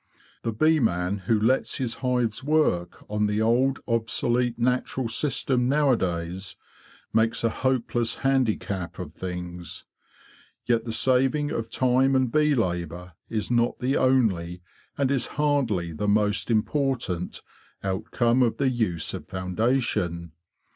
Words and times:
The 0.41 0.51
bee 0.51 0.79
man 0.79 1.19
who 1.29 1.39
lets 1.39 1.77
his 1.77 1.97
hives 2.01 2.43
work 2.43 3.05
on 3.07 3.27
the 3.27 3.39
old 3.39 3.81
obsolete 3.87 4.57
natural 4.57 5.07
system 5.07 5.69
nowadays 5.69 6.55
makes 7.13 7.43
a 7.43 7.49
hopeless 7.51 8.15
handicap 8.25 8.97
of 8.97 9.11
things. 9.11 9.85
Yet 10.65 10.85
the 10.85 10.91
saving 10.91 11.51
of 11.51 11.69
time 11.69 12.15
and 12.15 12.31
bee 12.31 12.55
labour 12.55 13.13
is 13.29 13.51
not 13.51 13.77
the 13.77 13.95
only, 13.95 14.63
and 14.97 15.11
is 15.11 15.27
hardly 15.37 15.91
the 15.91 16.07
most 16.07 16.49
important, 16.49 17.43
outcome 17.83 18.41
of 18.41 18.57
the 18.57 18.71
use 18.71 19.13
of 19.13 19.27
founda 19.27 19.79
tion. 19.83 20.31